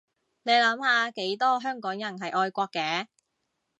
[0.41, 3.05] 你諗下幾多香港人係愛國嘅